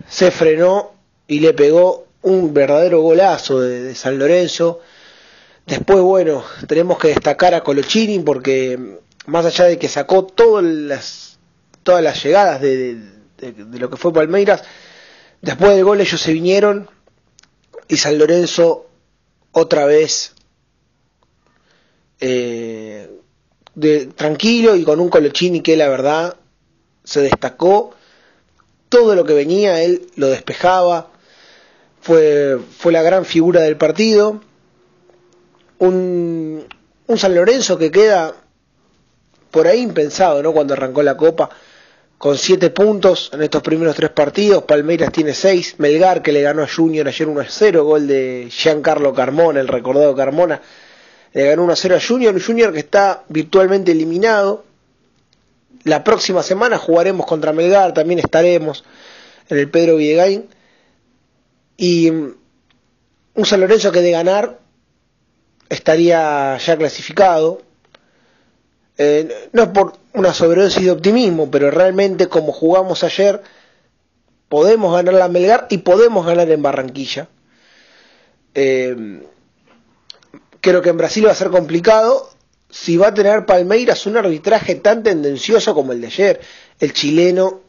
se 0.08 0.30
frenó 0.30 0.92
y 1.26 1.40
le 1.40 1.52
pegó 1.52 2.06
un 2.22 2.54
verdadero 2.54 3.00
golazo 3.02 3.60
de 3.60 3.92
San 3.96 4.20
Lorenzo. 4.20 4.78
Después, 5.66 6.00
bueno, 6.00 6.44
tenemos 6.68 6.96
que 6.98 7.08
destacar 7.08 7.54
a 7.54 7.64
Colochini 7.64 8.20
porque 8.20 8.78
más 9.26 9.46
allá 9.46 9.64
de 9.64 9.78
que 9.78 9.88
sacó 9.88 10.24
todas 10.24 10.64
las, 10.64 11.38
todas 11.82 12.04
las 12.04 12.22
llegadas 12.22 12.60
de, 12.60 12.98
lo 13.72 13.90
que 13.90 13.96
fue 13.96 14.12
Palmeiras, 14.12 14.62
después 15.42 15.74
del 15.74 15.84
gol 15.84 16.00
ellos 16.00 16.20
se 16.20 16.32
vinieron 16.32 16.88
y 17.88 17.96
San 17.96 18.16
Lorenzo 18.16 18.87
otra 19.58 19.84
vez 19.86 20.32
eh, 22.20 23.10
de, 23.74 24.06
tranquilo 24.06 24.76
y 24.76 24.84
con 24.84 25.00
un 25.00 25.08
Colochini 25.08 25.60
que 25.60 25.76
la 25.76 25.88
verdad 25.88 26.36
se 27.04 27.20
destacó. 27.22 27.94
Todo 28.88 29.14
lo 29.14 29.24
que 29.24 29.34
venía, 29.34 29.82
él 29.82 30.06
lo 30.16 30.28
despejaba. 30.28 31.10
Fue, 32.00 32.58
fue 32.78 32.92
la 32.92 33.02
gran 33.02 33.24
figura 33.24 33.60
del 33.62 33.76
partido. 33.76 34.40
Un, 35.78 36.66
un 37.06 37.18
San 37.18 37.34
Lorenzo 37.34 37.78
que 37.78 37.90
queda 37.90 38.34
por 39.50 39.66
ahí 39.66 39.80
impensado, 39.80 40.42
¿no? 40.42 40.52
Cuando 40.52 40.74
arrancó 40.74 41.02
la 41.02 41.16
Copa, 41.16 41.50
con 42.18 42.36
siete 42.36 42.70
puntos 42.70 43.30
en 43.32 43.42
estos 43.42 43.62
primeros 43.62 43.94
tres 43.94 44.10
partidos, 44.10 44.64
Palmeiras 44.64 45.12
tiene 45.12 45.34
seis, 45.34 45.76
Melgar 45.78 46.20
que 46.20 46.32
le 46.32 46.42
ganó 46.42 46.64
a 46.64 46.68
Junior 46.68 47.06
ayer 47.06 47.28
1 47.28 47.40
a 47.40 47.46
0, 47.48 47.84
gol 47.84 48.08
de 48.08 48.48
Giancarlo 48.50 49.14
Carmona, 49.14 49.60
el 49.60 49.68
recordado 49.68 50.16
Carmona, 50.16 50.60
le 51.32 51.44
ganó 51.44 51.62
1 51.62 51.72
a 51.72 51.76
0 51.76 51.96
a 51.96 52.00
Junior, 52.00 52.42
Junior 52.42 52.72
que 52.72 52.80
está 52.80 53.22
virtualmente 53.28 53.92
eliminado. 53.92 54.64
La 55.84 56.02
próxima 56.02 56.42
semana 56.42 56.76
jugaremos 56.76 57.24
contra 57.24 57.52
Melgar, 57.52 57.94
también 57.94 58.18
estaremos 58.18 58.84
en 59.48 59.58
el 59.58 59.70
Pedro 59.70 59.96
Villegain. 59.96 60.48
Y 61.76 62.10
mm, 62.10 62.34
un 63.34 63.46
San 63.46 63.60
Lorenzo 63.60 63.92
que 63.92 64.00
de 64.02 64.10
ganar 64.10 64.58
estaría 65.68 66.58
ya 66.58 66.76
clasificado, 66.76 67.62
eh, 68.98 69.48
no 69.52 69.62
es 69.62 69.68
por 69.68 69.92
una 70.12 70.34
sobredosis 70.34 70.84
de 70.84 70.90
optimismo, 70.90 71.50
pero 71.50 71.70
realmente 71.70 72.26
como 72.26 72.52
jugamos 72.52 73.04
ayer, 73.04 73.40
podemos 74.48 74.92
ganar 74.92 75.14
la 75.14 75.28
Melgar 75.28 75.68
y 75.70 75.78
podemos 75.78 76.26
ganar 76.26 76.50
en 76.50 76.62
Barranquilla. 76.62 77.28
Eh, 78.54 79.22
creo 80.60 80.82
que 80.82 80.90
en 80.90 80.96
Brasil 80.96 81.26
va 81.26 81.30
a 81.30 81.36
ser 81.36 81.50
complicado 81.50 82.30
si 82.68 82.96
va 82.96 83.08
a 83.08 83.14
tener 83.14 83.46
Palmeiras 83.46 84.04
un 84.06 84.16
arbitraje 84.16 84.74
tan 84.74 85.04
tendencioso 85.04 85.74
como 85.74 85.92
el 85.92 86.00
de 86.00 86.08
ayer. 86.08 86.40
El 86.80 86.92
chileno, 86.92 87.60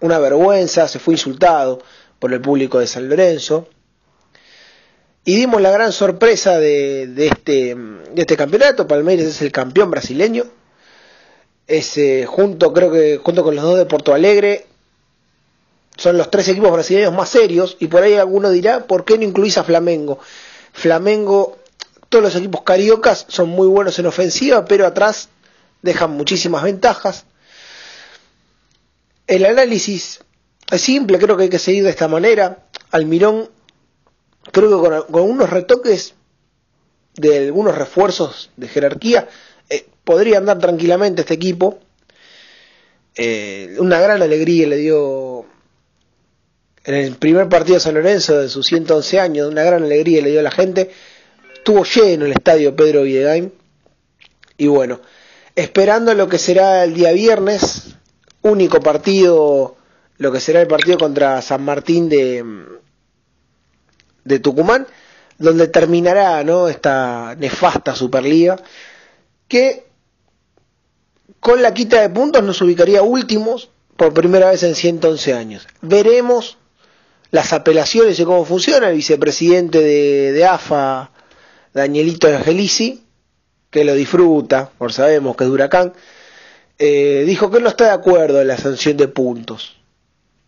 una 0.00 0.20
vergüenza, 0.20 0.86
se 0.86 1.00
fue 1.00 1.14
insultado 1.14 1.82
por 2.20 2.32
el 2.32 2.40
público 2.40 2.78
de 2.78 2.86
San 2.86 3.08
Lorenzo 3.08 3.68
y 5.24 5.36
dimos 5.36 5.60
la 5.62 5.70
gran 5.70 5.92
sorpresa 5.92 6.58
de, 6.58 7.12
este, 7.26 7.74
de 7.74 8.20
este 8.20 8.36
campeonato. 8.36 8.86
Palmeiras 8.86 9.26
es 9.26 9.40
el 9.42 9.50
campeón 9.52 9.90
brasileño. 9.90 10.44
Es, 11.66 11.98
junto, 12.26 12.72
creo 12.74 12.92
que 12.92 13.18
junto 13.22 13.42
con 13.42 13.54
los 13.56 13.64
dos 13.64 13.78
de 13.78 13.86
Porto 13.86 14.12
Alegre, 14.12 14.66
son 15.96 16.18
los 16.18 16.30
tres 16.30 16.48
equipos 16.48 16.72
brasileños 16.72 17.14
más 17.14 17.30
serios. 17.30 17.76
Y 17.80 17.86
por 17.86 18.02
ahí 18.02 18.14
alguno 18.14 18.50
dirá, 18.50 18.86
¿por 18.86 19.06
qué 19.06 19.16
no 19.16 19.24
incluís 19.24 19.56
a 19.56 19.64
Flamengo? 19.64 20.18
Flamengo, 20.72 21.56
todos 22.10 22.24
los 22.24 22.36
equipos 22.36 22.62
cariocas 22.62 23.24
son 23.28 23.48
muy 23.48 23.66
buenos 23.66 23.98
en 23.98 24.06
ofensiva, 24.06 24.66
pero 24.66 24.86
atrás 24.86 25.30
dejan 25.80 26.10
muchísimas 26.10 26.62
ventajas. 26.64 27.24
El 29.26 29.46
análisis 29.46 30.20
es 30.70 30.80
simple, 30.82 31.18
creo 31.18 31.36
que 31.38 31.44
hay 31.44 31.48
que 31.48 31.58
seguir 31.58 31.84
de 31.84 31.90
esta 31.90 32.08
manera. 32.08 32.66
Almirón 32.90 33.48
creo 34.52 34.82
que 34.82 35.12
con, 35.12 35.22
unos 35.22 35.50
retoques 35.50 36.14
de 37.16 37.46
algunos 37.46 37.76
refuerzos 37.76 38.50
de 38.56 38.68
jerarquía 38.68 39.28
eh, 39.68 39.86
podría 40.04 40.38
andar 40.38 40.58
tranquilamente 40.58 41.22
este 41.22 41.34
equipo. 41.34 41.78
Eh, 43.16 43.76
una 43.78 44.00
gran 44.00 44.22
alegría 44.22 44.66
le 44.66 44.76
dio 44.76 45.46
en 46.84 46.94
el 46.94 47.16
primer 47.16 47.48
partido 47.48 47.74
de 47.74 47.80
San 47.80 47.94
Lorenzo 47.94 48.38
de 48.40 48.48
sus 48.48 48.66
111 48.66 49.20
años, 49.20 49.48
una 49.48 49.62
gran 49.62 49.84
alegría 49.84 50.22
le 50.22 50.30
dio 50.30 50.40
a 50.40 50.44
la 50.44 50.50
gente. 50.50 50.90
Estuvo 51.54 51.84
lleno 51.84 52.26
el 52.26 52.32
estadio 52.32 52.76
Pedro 52.76 53.02
Villegain. 53.02 53.52
Y 54.58 54.66
bueno, 54.66 55.00
esperando 55.56 56.12
lo 56.14 56.28
que 56.28 56.38
será 56.38 56.84
el 56.84 56.94
día 56.94 57.12
viernes, 57.12 57.94
único 58.42 58.80
partido, 58.80 59.76
lo 60.18 60.32
que 60.32 60.40
será 60.40 60.60
el 60.60 60.68
partido 60.68 60.98
contra 60.98 61.40
San 61.40 61.64
Martín 61.64 62.08
de, 62.08 62.44
de 64.24 64.38
Tucumán, 64.38 64.86
donde 65.38 65.68
terminará 65.68 66.42
esta 66.68 67.34
nefasta 67.36 67.94
Superliga, 67.94 68.56
que 69.48 69.86
con 71.40 71.60
la 71.60 71.74
quita 71.74 72.00
de 72.00 72.08
puntos 72.08 72.42
nos 72.42 72.60
ubicaría 72.62 73.02
últimos 73.02 73.70
por 73.96 74.14
primera 74.14 74.50
vez 74.50 74.62
en 74.62 74.74
111 74.74 75.34
años. 75.34 75.68
Veremos 75.82 76.58
las 77.30 77.52
apelaciones 77.52 78.18
y 78.18 78.24
cómo 78.24 78.44
funciona. 78.44 78.88
El 78.88 78.96
vicepresidente 78.96 79.80
de, 79.80 80.44
AFA, 80.46 81.10
Danielito 81.72 82.28
Angelici, 82.28 83.04
que 83.70 83.84
lo 83.84 83.94
disfruta, 83.94 84.70
por 84.78 84.92
sabemos 84.92 85.36
que 85.36 85.44
es 85.44 85.50
huracán, 85.50 85.92
eh, 86.78 87.24
dijo 87.26 87.50
que 87.50 87.60
no 87.60 87.68
está 87.68 87.84
de 87.84 87.90
acuerdo 87.90 88.40
en 88.40 88.48
la 88.48 88.56
sanción 88.56 88.96
de 88.96 89.08
puntos, 89.08 89.76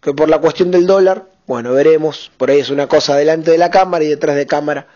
que 0.00 0.12
por 0.12 0.28
la 0.28 0.40
cuestión 0.40 0.71
del 0.71 0.87
dólar 0.87 1.26
bueno, 1.47 1.73
veremos. 1.73 2.31
Por 2.37 2.50
ahí 2.50 2.61
es 2.61 2.71
una 2.71 2.87
cosa 2.88 3.17
delante 3.17 3.50
de 3.50 3.59
la 3.59 3.71
cámara 3.71 4.05
y 4.05 4.09
detrás 4.09 4.37
de 4.37 4.47
cámara 4.47 4.88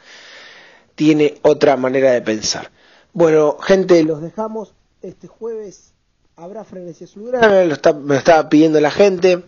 tiene 0.95 1.39
otra 1.43 1.77
manera 1.77 2.11
de 2.13 2.23
pensar. 2.23 2.71
Bueno, 3.13 3.57
gente, 3.59 4.03
los 4.05 4.21
dejamos. 4.23 4.75
Este 5.03 5.29
jueves 5.29 5.95
habrá 6.37 6.65
frenesí 6.65 7.05
azulgrana, 7.05 7.65
lo 7.65 7.75
está, 7.75 7.93
me 7.93 8.17
estaba 8.17 8.49
pidiendo 8.49 8.81
la 8.81 8.91
gente. 8.91 9.43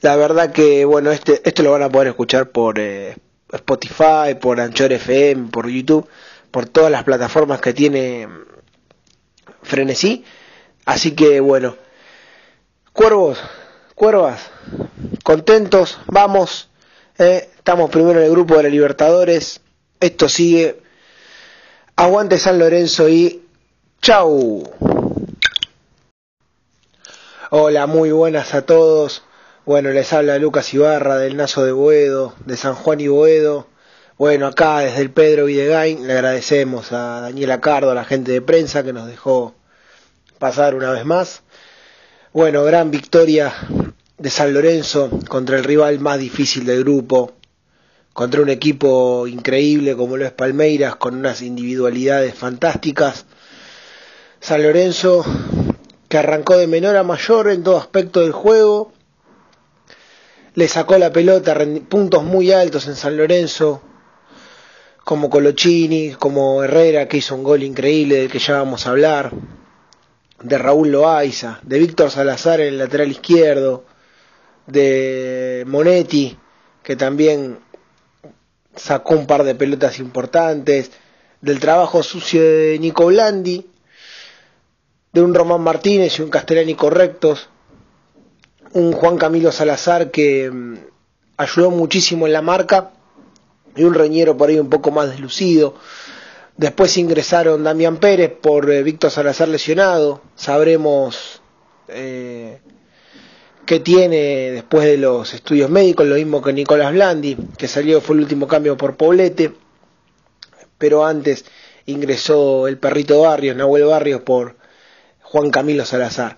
La 0.00 0.16
verdad 0.16 0.52
que, 0.52 0.84
bueno, 0.84 1.10
este, 1.12 1.40
esto 1.44 1.62
lo 1.62 1.72
van 1.72 1.82
a 1.82 1.88
poder 1.88 2.08
escuchar 2.08 2.50
por 2.50 2.78
eh, 2.78 3.16
Spotify, 3.52 4.34
por 4.40 4.60
Anchor 4.60 4.92
FM, 4.92 5.50
por 5.50 5.68
YouTube, 5.68 6.08
por 6.50 6.66
todas 6.66 6.90
las 6.90 7.04
plataformas 7.04 7.60
que 7.60 7.72
tiene 7.72 8.28
Frenesí. 9.62 10.24
Así 10.84 11.12
que, 11.12 11.40
bueno, 11.40 11.76
cuervos, 12.92 13.38
cuervas, 13.94 14.50
contentos, 15.22 15.98
vamos, 16.06 16.68
eh, 17.18 17.48
estamos 17.56 17.90
primero 17.90 18.18
en 18.20 18.26
el 18.26 18.32
grupo 18.32 18.56
de 18.56 18.64
la 18.64 18.68
Libertadores, 18.68 19.60
esto 20.00 20.28
sigue, 20.28 20.80
aguante 21.96 22.38
San 22.38 22.58
Lorenzo 22.58 23.08
y 23.08 23.42
chau. 24.00 24.62
Hola, 27.50 27.86
muy 27.86 28.10
buenas 28.10 28.54
a 28.54 28.62
todos. 28.62 29.22
Bueno, 29.64 29.90
les 29.90 30.12
habla 30.12 30.38
Lucas 30.38 30.72
Ibarra 30.74 31.18
del 31.18 31.36
Nazo 31.36 31.64
de 31.64 31.72
Boedo, 31.72 32.34
de 32.46 32.56
San 32.56 32.74
Juan 32.74 33.00
y 33.00 33.08
Boedo. 33.08 33.68
Bueno, 34.18 34.46
acá 34.46 34.80
desde 34.80 35.02
el 35.02 35.10
Pedro 35.10 35.44
Videgain 35.44 36.06
le 36.06 36.14
agradecemos 36.14 36.92
a 36.92 37.20
Daniela 37.20 37.60
Cardo, 37.60 37.90
a 37.90 37.94
la 37.94 38.04
gente 38.04 38.32
de 38.32 38.42
prensa 38.42 38.82
que 38.82 38.92
nos 38.92 39.06
dejó 39.06 39.54
pasar 40.38 40.74
una 40.74 40.90
vez 40.90 41.04
más. 41.04 41.42
Bueno, 42.32 42.64
gran 42.64 42.90
victoria 42.90 43.52
de 44.22 44.30
San 44.30 44.54
Lorenzo 44.54 45.10
contra 45.28 45.56
el 45.56 45.64
rival 45.64 45.98
más 45.98 46.16
difícil 46.16 46.64
del 46.64 46.84
grupo, 46.84 47.32
contra 48.12 48.40
un 48.40 48.50
equipo 48.50 49.26
increíble 49.26 49.96
como 49.96 50.16
lo 50.16 50.24
es 50.24 50.30
Palmeiras, 50.30 50.94
con 50.94 51.16
unas 51.16 51.42
individualidades 51.42 52.32
fantásticas. 52.32 53.26
San 54.38 54.62
Lorenzo 54.62 55.24
que 56.08 56.18
arrancó 56.18 56.56
de 56.56 56.68
menor 56.68 56.94
a 56.96 57.02
mayor 57.02 57.48
en 57.48 57.64
todo 57.64 57.78
aspecto 57.78 58.20
del 58.20 58.30
juego, 58.30 58.92
le 60.54 60.68
sacó 60.68 60.98
la 60.98 61.12
pelota, 61.12 61.58
puntos 61.88 62.22
muy 62.22 62.52
altos 62.52 62.86
en 62.86 62.94
San 62.94 63.16
Lorenzo, 63.16 63.82
como 65.02 65.30
Colochini, 65.30 66.12
como 66.12 66.62
Herrera, 66.62 67.08
que 67.08 67.16
hizo 67.16 67.34
un 67.34 67.42
gol 67.42 67.64
increíble 67.64 68.18
del 68.18 68.30
que 68.30 68.38
ya 68.38 68.58
vamos 68.58 68.86
a 68.86 68.90
hablar, 68.90 69.32
de 70.40 70.58
Raúl 70.58 70.92
Loaiza, 70.92 71.58
de 71.62 71.80
Víctor 71.80 72.12
Salazar 72.12 72.60
en 72.60 72.68
el 72.68 72.78
lateral 72.78 73.10
izquierdo, 73.10 73.84
de 74.66 75.64
Monetti, 75.66 76.36
que 76.82 76.96
también 76.96 77.58
sacó 78.76 79.14
un 79.14 79.26
par 79.26 79.44
de 79.44 79.54
pelotas 79.54 79.98
importantes, 79.98 80.90
del 81.40 81.58
trabajo 81.60 82.02
sucio 82.02 82.40
de 82.42 82.78
Nico 82.78 83.06
Blandi, 83.06 83.66
de 85.12 85.22
un 85.22 85.34
Román 85.34 85.60
Martínez 85.60 86.18
y 86.18 86.22
un 86.22 86.30
Castellani 86.30 86.74
correctos, 86.74 87.48
un 88.72 88.92
Juan 88.92 89.18
Camilo 89.18 89.52
Salazar 89.52 90.10
que 90.10 90.50
mm, 90.50 90.74
ayudó 91.36 91.70
muchísimo 91.70 92.26
en 92.26 92.32
la 92.32 92.42
marca 92.42 92.92
y 93.76 93.84
un 93.84 93.94
Reñero 93.94 94.36
por 94.36 94.48
ahí 94.48 94.58
un 94.58 94.70
poco 94.70 94.90
más 94.90 95.10
deslucido. 95.10 95.74
Después 96.56 96.96
ingresaron 96.96 97.64
Damián 97.64 97.96
Pérez 97.98 98.32
por 98.40 98.70
eh, 98.70 98.82
Víctor 98.82 99.10
Salazar 99.10 99.48
lesionado. 99.48 100.22
Sabremos 100.36 101.42
eh, 101.88 102.60
qué 103.66 103.80
tiene 103.80 104.50
después 104.50 104.84
de 104.84 104.96
los 104.96 105.32
estudios 105.34 105.70
médicos, 105.70 106.06
lo 106.06 106.16
mismo 106.16 106.42
que 106.42 106.52
Nicolás 106.52 106.92
Blandi, 106.92 107.36
que 107.56 107.68
salió, 107.68 108.00
fue 108.00 108.16
el 108.16 108.22
último 108.22 108.48
cambio 108.48 108.76
por 108.76 108.96
Poblete. 108.96 109.52
Pero 110.78 111.04
antes 111.04 111.44
ingresó 111.86 112.66
el 112.68 112.78
perrito 112.78 113.20
Barrios, 113.20 113.56
Nahuel 113.56 113.84
Barrios, 113.84 114.22
por 114.22 114.56
Juan 115.22 115.50
Camilo 115.50 115.84
Salazar. 115.84 116.36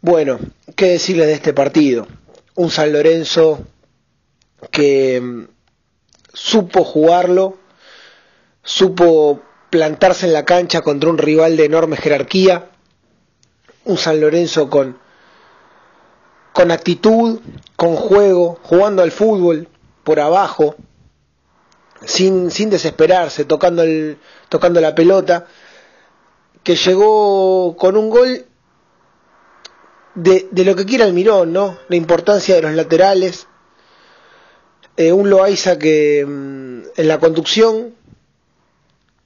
Bueno, 0.00 0.38
¿qué 0.76 0.86
decirles 0.86 1.26
de 1.26 1.34
este 1.34 1.52
partido? 1.52 2.06
Un 2.54 2.70
San 2.70 2.92
Lorenzo 2.92 3.64
que 4.70 5.20
mm, 5.20 5.44
supo 6.32 6.84
jugarlo, 6.84 7.58
supo 8.62 9.42
plantarse 9.70 10.26
en 10.26 10.32
la 10.32 10.44
cancha 10.44 10.82
contra 10.82 11.10
un 11.10 11.18
rival 11.18 11.56
de 11.56 11.64
enorme 11.64 11.96
jerarquía, 11.96 12.70
un 13.84 13.96
San 13.98 14.20
Lorenzo 14.20 14.68
con, 14.68 14.98
con 16.52 16.70
actitud, 16.70 17.40
con 17.76 17.96
juego, 17.96 18.58
jugando 18.62 19.02
al 19.02 19.10
fútbol 19.10 19.68
por 20.04 20.20
abajo, 20.20 20.74
sin, 22.04 22.50
sin 22.50 22.70
desesperarse, 22.70 23.44
tocando, 23.44 23.82
el, 23.82 24.18
tocando 24.48 24.80
la 24.80 24.94
pelota, 24.94 25.46
que 26.62 26.76
llegó 26.76 27.76
con 27.76 27.96
un 27.96 28.10
gol 28.10 28.46
de, 30.14 30.48
de 30.50 30.64
lo 30.64 30.76
que 30.76 30.84
quiera 30.84 31.04
el 31.06 31.12
Mirón, 31.12 31.52
¿no? 31.52 31.78
La 31.88 31.96
importancia 31.96 32.54
de 32.54 32.62
los 32.62 32.72
laterales. 32.72 33.46
Eh, 34.96 35.12
un 35.12 35.30
Loaiza 35.30 35.78
que 35.78 36.24
mm, 36.26 36.82
en 36.96 37.08
la 37.08 37.18
conducción, 37.18 37.94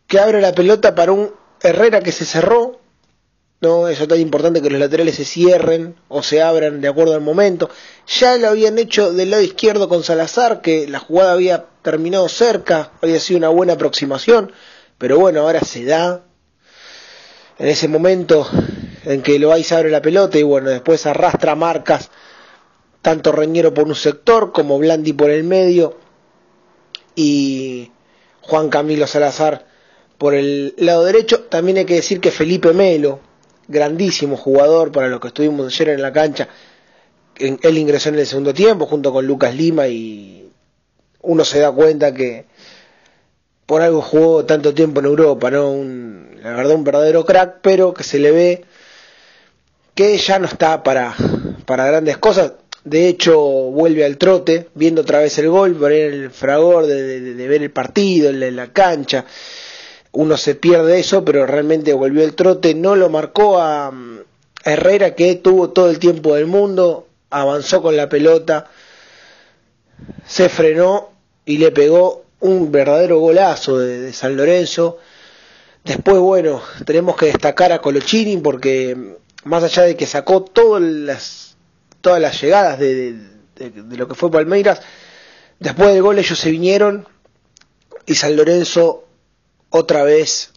que 0.06 0.20
abre 0.20 0.40
la 0.40 0.54
pelota 0.54 0.94
para 0.94 1.12
un 1.12 1.32
Herrera 1.60 2.00
que 2.00 2.12
se 2.12 2.24
cerró. 2.24 2.75
No, 3.60 3.88
eso 3.88 4.02
es 4.02 4.08
tan 4.08 4.20
importante 4.20 4.60
que 4.60 4.68
los 4.68 4.78
laterales 4.78 5.14
se 5.14 5.24
cierren 5.24 5.96
o 6.08 6.22
se 6.22 6.42
abran 6.42 6.82
de 6.82 6.88
acuerdo 6.88 7.14
al 7.14 7.22
momento. 7.22 7.70
Ya 8.06 8.36
lo 8.36 8.48
habían 8.48 8.78
hecho 8.78 9.12
del 9.12 9.30
lado 9.30 9.42
izquierdo 9.42 9.88
con 9.88 10.02
Salazar, 10.02 10.60
que 10.60 10.86
la 10.86 10.98
jugada 10.98 11.32
había 11.32 11.64
terminado 11.80 12.28
cerca, 12.28 12.92
había 13.00 13.18
sido 13.18 13.38
una 13.38 13.48
buena 13.48 13.72
aproximación, 13.72 14.52
pero 14.98 15.18
bueno, 15.18 15.40
ahora 15.40 15.60
se 15.60 15.84
da. 15.84 16.22
En 17.58 17.68
ese 17.68 17.88
momento 17.88 18.46
en 19.04 19.22
que 19.22 19.38
Loaiz 19.38 19.72
abre 19.72 19.90
la 19.90 20.02
pelota 20.02 20.36
y 20.36 20.42
bueno, 20.42 20.68
después 20.68 21.06
arrastra 21.06 21.54
marcas, 21.54 22.10
tanto 23.00 23.32
Reñero 23.32 23.72
por 23.72 23.86
un 23.86 23.94
sector 23.94 24.52
como 24.52 24.78
Blandi 24.78 25.14
por 25.14 25.30
el 25.30 25.44
medio 25.44 25.96
y 27.14 27.90
Juan 28.42 28.68
Camilo 28.68 29.06
Salazar 29.06 29.64
por 30.18 30.34
el 30.34 30.74
lado 30.76 31.04
derecho. 31.04 31.44
También 31.44 31.78
hay 31.78 31.84
que 31.86 31.94
decir 31.94 32.20
que 32.20 32.30
Felipe 32.30 32.74
Melo, 32.74 33.20
grandísimo 33.68 34.36
jugador 34.36 34.92
para 34.92 35.08
los 35.08 35.20
que 35.20 35.28
estuvimos 35.28 35.66
ayer 35.66 35.90
en 35.90 36.02
la 36.02 36.12
cancha, 36.12 36.48
él 37.38 37.78
ingresó 37.78 38.08
en 38.08 38.18
el 38.18 38.26
segundo 38.26 38.54
tiempo 38.54 38.86
junto 38.86 39.12
con 39.12 39.26
Lucas 39.26 39.54
Lima 39.54 39.88
y 39.88 40.48
uno 41.22 41.44
se 41.44 41.60
da 41.60 41.70
cuenta 41.72 42.14
que 42.14 42.46
por 43.66 43.82
algo 43.82 44.00
jugó 44.00 44.44
tanto 44.44 44.72
tiempo 44.72 45.00
en 45.00 45.06
Europa, 45.06 45.50
¿no? 45.50 45.72
Un, 45.72 46.38
la 46.40 46.52
verdad 46.52 46.76
un 46.76 46.84
verdadero 46.84 47.24
crack, 47.26 47.56
pero 47.62 47.92
que 47.92 48.04
se 48.04 48.18
le 48.18 48.30
ve 48.30 48.64
que 49.94 50.16
ya 50.18 50.38
no 50.38 50.46
está 50.46 50.82
para, 50.82 51.14
para 51.64 51.86
grandes 51.86 52.18
cosas. 52.18 52.52
De 52.84 53.08
hecho, 53.08 53.40
vuelve 53.40 54.04
al 54.04 54.16
trote, 54.16 54.68
viendo 54.74 55.00
otra 55.00 55.18
vez 55.18 55.36
el 55.38 55.48
gol, 55.48 55.74
por 55.74 55.90
el 55.90 56.30
fragor 56.30 56.86
de, 56.86 57.48
ver 57.48 57.62
el 57.62 57.72
partido 57.72 58.30
en 58.30 58.54
la, 58.54 58.68
cancha. 58.68 59.24
Uno 60.18 60.38
se 60.38 60.54
pierde 60.54 60.98
eso, 60.98 61.26
pero 61.26 61.44
realmente 61.44 61.92
volvió 61.92 62.24
el 62.24 62.34
trote. 62.34 62.74
No 62.74 62.96
lo 62.96 63.10
marcó 63.10 63.60
a, 63.60 63.92
Herrera, 64.64 65.14
que 65.14 65.34
tuvo 65.34 65.70
todo 65.70 65.90
el 65.90 65.98
tiempo 65.98 66.34
del 66.34 66.46
mundo, 66.46 67.06
avanzó 67.28 67.82
con 67.82 67.98
la 67.98 68.08
pelota, 68.08 68.70
se 70.26 70.48
frenó 70.48 71.10
y 71.44 71.58
le 71.58 71.70
pegó 71.70 72.24
un 72.40 72.72
verdadero 72.72 73.18
golazo 73.18 73.78
de 73.78 74.10
San 74.14 74.38
Lorenzo. 74.38 74.96
Después, 75.84 76.18
bueno, 76.18 76.62
tenemos 76.86 77.14
que 77.14 77.26
destacar 77.26 77.72
a 77.72 77.82
Colochini 77.82 78.38
porque 78.38 78.96
más 79.44 79.64
allá 79.64 79.82
de 79.82 79.96
que 79.96 80.06
sacó 80.06 80.42
todas 80.42 80.82
las, 80.82 81.56
todas 82.00 82.22
las 82.22 82.40
llegadas 82.40 82.78
de, 82.78 83.16
lo 83.90 84.08
que 84.08 84.14
fue 84.14 84.30
Palmeiras, 84.30 84.80
después 85.60 85.92
del 85.92 86.02
gol 86.02 86.18
ellos 86.18 86.38
se 86.38 86.50
vinieron 86.50 87.06
y 88.06 88.14
San 88.14 88.34
Lorenzo 88.34 89.05
otra 89.70 90.02
vez 90.04 90.52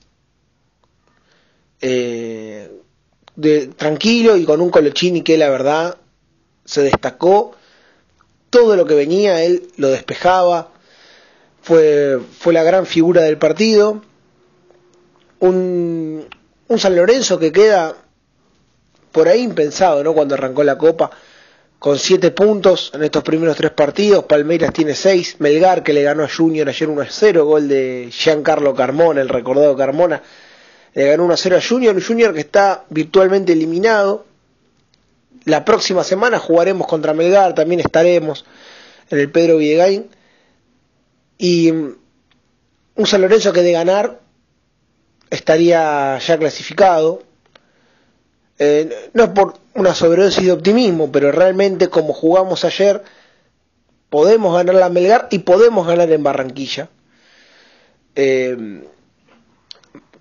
eh, 1.81 2.69
de, 3.35 3.67
tranquilo 3.67 4.35
y 4.37 4.45
con 4.45 4.61
un 4.61 4.69
Colochini 4.69 5.21
que 5.21 5.37
la 5.37 5.49
verdad 5.49 5.97
se 6.65 6.81
destacó. 6.83 7.55
Todo 8.49 8.75
lo 8.75 8.85
que 8.85 8.95
venía 8.95 9.43
él 9.43 9.67
lo 9.77 9.89
despejaba. 9.89 10.71
Fue, 11.61 12.19
fue 12.39 12.53
la 12.53 12.63
gran 12.63 12.85
figura 12.85 13.21
del 13.23 13.37
partido. 13.37 14.01
Un, 15.39 16.27
un 16.67 16.79
San 16.79 16.95
Lorenzo 16.95 17.39
que 17.39 17.51
queda 17.51 17.95
por 19.11 19.27
ahí 19.27 19.41
impensado, 19.41 20.03
¿no? 20.03 20.13
Cuando 20.13 20.35
arrancó 20.35 20.63
la 20.63 20.77
Copa, 20.77 21.11
con 21.79 21.97
siete 21.97 22.31
puntos 22.31 22.91
en 22.93 23.03
estos 23.03 23.23
primeros 23.23 23.55
tres 23.55 23.71
partidos, 23.71 24.25
Palmeiras 24.25 24.73
tiene 24.73 24.93
seis, 24.93 25.37
Melgar 25.39 25.81
que 25.81 25.93
le 25.93 26.03
ganó 26.03 26.25
a 26.25 26.29
Junior 26.29 26.67
ayer 26.67 26.89
1 26.89 27.01
a 27.01 27.07
0, 27.09 27.45
gol 27.45 27.69
de 27.69 28.09
Giancarlo 28.11 28.75
Carmona, 28.75 29.21
el 29.21 29.29
recordado 29.29 29.77
Carmona, 29.77 30.21
le 30.93 31.05
ganó 31.05 31.23
1 31.23 31.33
a 31.33 31.37
0 31.37 31.57
a 31.57 31.61
Junior, 31.61 32.03
Junior 32.03 32.33
que 32.33 32.41
está 32.41 32.83
virtualmente 32.89 33.53
eliminado. 33.53 34.25
La 35.45 35.63
próxima 35.63 36.03
semana 36.03 36.37
jugaremos 36.37 36.85
contra 36.85 37.13
Melgar, 37.13 37.55
también 37.55 37.79
estaremos 37.79 38.45
en 39.09 39.19
el 39.19 39.31
Pedro 39.31 39.57
Villegain. 39.57 40.09
Y 41.37 41.71
mm, 41.71 41.95
un 42.95 43.07
San 43.07 43.21
Lorenzo 43.21 43.53
que 43.53 43.61
de 43.61 43.71
ganar 43.71 44.19
estaría 45.29 46.17
ya 46.19 46.37
clasificado, 46.37 47.23
eh, 48.59 49.09
no 49.13 49.23
es 49.23 49.29
por 49.29 49.53
una 49.73 49.95
sobredosis 49.95 50.45
de 50.45 50.51
optimismo, 50.51 51.09
pero 51.11 51.31
realmente 51.31 51.87
como 51.87 52.13
jugamos 52.13 52.65
ayer, 52.65 53.01
podemos 54.09 54.53
ganar 54.53 54.75
la 54.75 54.89
Melgar 54.89 55.29
y 55.31 55.39
podemos 55.39 55.87
ganar 55.87 56.11
en 56.11 56.21
Barranquilla. 56.21 56.89
Eh, 58.15 58.83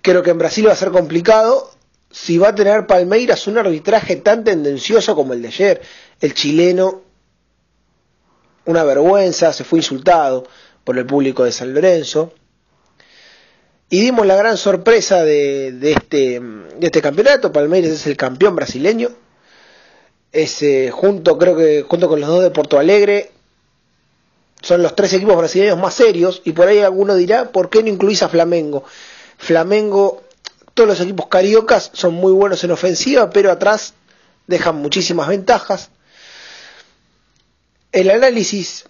creo 0.01 0.23
que 0.23 0.29
en 0.29 0.37
Brasil 0.37 0.67
va 0.67 0.71
a 0.71 0.77
ser 0.77 0.91
complicado 0.91 1.69
si 2.09 2.37
va 2.37 2.49
a 2.49 2.55
tener 2.55 2.87
Palmeiras 2.87 3.45
un 3.47 3.57
arbitraje 3.57 4.15
tan 4.15 4.45
tendencioso 4.45 5.15
como 5.15 5.33
el 5.33 5.41
de 5.41 5.49
ayer. 5.49 5.81
El 6.21 6.33
chileno, 6.33 7.01
una 8.65 8.85
vergüenza, 8.85 9.51
se 9.51 9.65
fue 9.65 9.79
insultado 9.79 10.47
por 10.85 10.97
el 10.97 11.05
público 11.05 11.43
de 11.43 11.51
San 11.51 11.73
Lorenzo 11.73 12.33
y 13.89 14.01
dimos 14.01 14.25
la 14.25 14.35
gran 14.35 14.57
sorpresa 14.57 15.23
de, 15.23 15.77
este, 15.81 16.39
de 16.39 16.85
este 16.85 17.01
campeonato. 17.01 17.51
Palmeiras 17.51 17.91
es 17.91 18.05
el 18.07 18.15
campeón 18.15 18.55
brasileño. 18.55 19.09
Es, 20.31 20.63
junto, 20.91 21.37
creo 21.39 21.57
que 21.57 21.83
junto 21.87 22.07
con 22.07 22.19
los 22.19 22.29
dos 22.29 22.43
de 22.43 22.51
Porto 22.51 22.77
Alegre, 22.77 23.31
son 24.61 24.83
los 24.83 24.95
tres 24.95 25.13
equipos 25.13 25.35
brasileños 25.37 25.79
más 25.79 25.95
serios. 25.95 26.41
Y 26.45 26.51
por 26.51 26.67
ahí 26.67 26.79
alguno 26.79 27.15
dirá, 27.15 27.51
¿por 27.51 27.69
qué 27.71 27.81
no 27.81 27.89
incluís 27.89 28.21
a 28.21 28.29
Flamengo? 28.29 28.83
Flamengo, 29.37 30.21
todos 30.75 30.89
los 30.89 30.99
equipos 31.01 31.27
cariocas 31.27 31.89
son 31.93 32.13
muy 32.13 32.31
buenos 32.31 32.63
en 32.63 32.71
ofensiva, 32.71 33.31
pero 33.31 33.51
atrás 33.51 33.95
dejan 34.45 34.75
muchísimas 34.75 35.27
ventajas. 35.27 35.89
El 37.91 38.11
análisis 38.11 38.85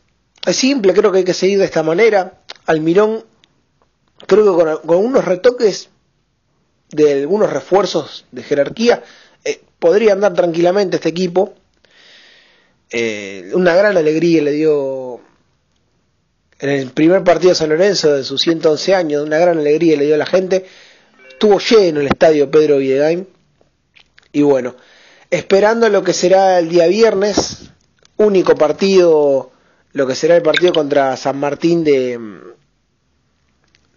es 0.46 0.56
simple, 0.58 0.94
creo 0.94 1.12
que 1.14 1.20
hay 1.20 1.24
que 1.24 1.34
seguir 1.34 1.60
de 1.60 1.66
esta 1.66 1.84
manera. 1.84 2.42
Almirón 2.66 3.24
creo 4.28 4.58
que 4.58 4.88
con, 4.88 4.98
unos 4.98 5.26
retoques 5.26 5.90
de 6.92 7.22
algunos 7.22 7.52
refuerzos 7.52 8.26
de 8.32 8.44
jerarquía 8.44 9.04
eh, 9.44 9.62
podría 9.80 10.14
andar 10.14 10.34
tranquilamente 10.34 10.98
este 10.98 11.10
equipo. 11.10 11.54
Eh, 12.92 13.52
una 13.54 13.76
gran 13.76 13.98
alegría 13.98 14.42
le 14.42 14.52
dio 14.52 15.22
en 16.60 16.70
el 16.70 16.92
primer 16.92 17.24
partido 17.24 17.50
de 17.50 17.56
San 17.56 17.70
Lorenzo 17.70 18.14
de 18.16 18.24
sus 18.24 18.42
111 18.42 18.96
años, 18.96 19.24
una 19.24 19.38
gran 19.38 19.60
alegría 19.60 19.98
le 19.98 20.06
dio 20.06 20.16
a 20.16 20.20
la 20.20 20.26
gente. 20.26 20.66
Estuvo 21.30 21.60
lleno 21.60 22.02
el 22.02 22.08
estadio 22.08 22.52
Pedro 22.52 22.78
Villegain. 22.78 23.28
Y 24.34 24.42
bueno, 24.42 24.76
esperando 25.30 25.88
lo 25.90 26.04
que 26.04 26.14
será 26.14 26.60
el 26.60 26.70
día 26.70 26.88
viernes, 26.88 27.70
único 28.18 28.56
partido, 28.56 29.52
lo 29.94 30.08
que 30.08 30.16
será 30.16 30.36
el 30.36 30.42
partido 30.42 30.74
contra 30.74 31.16
San 31.16 31.40
Martín 31.40 31.84
de, 31.84 32.20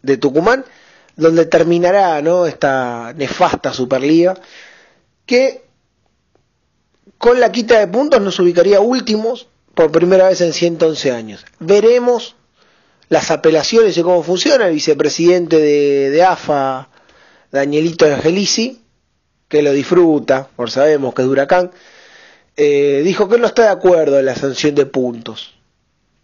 de 0.03 0.17
Tucumán, 0.17 0.65
donde 1.17 1.47
terminará 1.47 2.21
esta 2.47 3.13
nefasta 3.15 3.73
Superliga 3.73 4.35
que 5.27 5.65
con 7.19 7.39
la 7.39 7.53
quita 7.53 7.79
de 7.79 7.87
puntos 7.87 8.21
nos 8.21 8.39
ubicaría 8.41 8.81
últimos 8.81 9.49
por 9.75 9.91
primera 9.93 10.29
vez 10.29 10.41
en 10.41 10.53
111 10.53 11.13
años. 11.13 11.47
Veremos 11.61 12.37
las 13.09 13.31
apelaciones 13.31 13.97
y 13.97 14.03
cómo 14.03 14.23
funciona. 14.23 14.67
El 14.67 14.75
vicepresidente 14.75 15.59
de, 15.59 16.23
AFA, 16.23 16.89
Danielito 17.51 18.07
Angelici, 18.07 18.83
que 19.49 19.63
lo 19.63 19.73
disfruta, 19.73 20.49
por 20.57 20.71
sabemos 20.71 21.15
que 21.15 21.23
es 21.23 21.29
huracán, 21.29 21.71
eh, 22.57 23.03
dijo 23.05 23.29
que 23.29 23.39
no 23.39 23.47
está 23.47 23.63
de 23.63 23.69
acuerdo 23.69 24.19
en 24.19 24.27
la 24.27 24.35
sanción 24.35 24.75
de 24.75 24.87
puntos. 24.87 25.55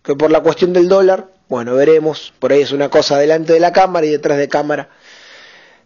Que 0.03 0.15
por 0.15 0.31
la 0.31 0.41
cuestión 0.41 0.73
del 0.73 0.89
dólar, 0.89 1.29
bueno, 1.49 1.75
veremos. 1.75 2.33
Por 2.39 2.53
ahí 2.53 2.63
es 2.63 2.73
una 2.73 2.89
cosa 2.89 3.19
delante 3.19 3.53
de 3.53 3.61
la 3.61 3.73
cámara 3.73 4.07
y 4.07 4.11
detrás 4.11 4.39
de 4.39 4.49
cámara 4.49 4.91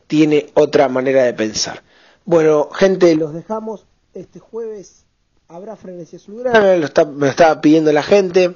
tiene 0.07 0.51
otra 0.55 0.88
manera 0.88 1.22
de 1.22 1.35
pensar. 1.35 1.83
Bueno, 2.25 2.68
gente, 2.70 3.14
los 3.16 3.33
dejamos. 3.33 3.87
Este 4.14 4.38
jueves 4.40 5.07
habrá 5.48 5.77
frenesí 5.77 6.16
azulgrana, 6.16 6.77
lo 6.77 6.87
está, 6.87 7.05
me 7.05 7.29
estaba 7.29 7.61
pidiendo 7.61 7.92
la 7.92 8.03
gente. 8.03 8.55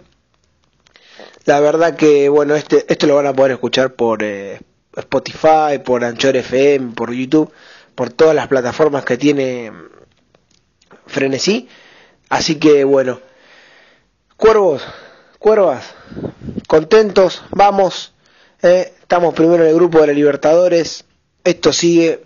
La 1.44 1.60
verdad 1.60 1.96
que, 1.96 2.28
bueno, 2.28 2.54
este, 2.54 2.84
esto 2.88 3.06
lo 3.06 3.16
van 3.16 3.26
a 3.26 3.32
poder 3.32 3.52
escuchar 3.52 3.94
por 3.94 4.22
eh, 4.22 4.60
Spotify, 4.94 5.78
por 5.84 6.04
Anchor 6.04 6.36
FM, 6.36 6.94
por 6.94 7.12
YouTube, 7.12 7.52
por 7.94 8.10
todas 8.10 8.34
las 8.34 8.48
plataformas 8.48 9.04
que 9.04 9.16
tiene 9.16 9.72
Frenesí. 11.06 11.68
Así 12.28 12.56
que, 12.56 12.84
bueno, 12.84 13.20
cuervos, 14.36 14.82
cuervas, 15.46 15.94
contentos, 16.66 17.40
vamos. 17.52 18.12
Eh, 18.62 18.92
estamos 19.00 19.32
primero 19.32 19.62
en 19.62 19.68
el 19.70 19.76
grupo 19.76 20.00
de 20.00 20.08
la 20.08 20.12
Libertadores. 20.12 21.04
Esto 21.44 21.72
sigue. 21.72 22.24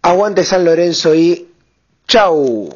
Aguante 0.00 0.42
San 0.42 0.64
Lorenzo 0.64 1.14
y 1.14 1.48
chau. 2.06 2.70